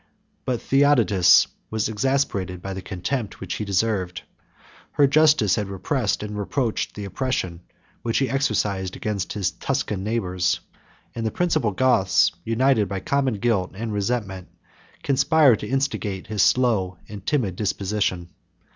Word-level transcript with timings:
But 0.45 0.63
Theodatus 0.63 1.45
was 1.69 1.87
exasperated 1.87 2.59
by 2.59 2.73
the 2.73 2.81
contempt 2.81 3.39
which 3.39 3.53
he 3.57 3.65
deserved: 3.65 4.23
her 4.93 5.05
justice 5.05 5.57
had 5.57 5.67
repressed 5.67 6.23
and 6.23 6.35
reproached 6.35 6.95
the 6.95 7.05
oppression 7.05 7.61
which 8.01 8.17
he 8.17 8.27
exercised 8.27 8.95
against 8.95 9.33
his 9.33 9.51
Tuscan 9.51 10.03
neighbors; 10.03 10.59
and 11.13 11.23
the 11.23 11.29
principal 11.29 11.69
Goths, 11.69 12.31
united 12.43 12.89
by 12.89 12.99
common 12.99 13.35
guilt 13.35 13.73
and 13.75 13.93
resentment, 13.93 14.47
conspired 15.03 15.59
to 15.59 15.67
instigate 15.69 16.25
his 16.25 16.41
slow 16.41 16.97
and 17.07 17.23
timid 17.23 17.55
disposition. 17.55 18.29